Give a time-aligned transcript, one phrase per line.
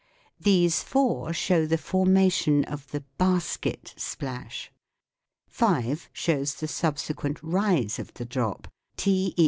[0.39, 4.71] These four show the formation of the "basket" splash.
[5.47, 9.39] (5) Shows the subsequent rise of the drop;(= 'i sec.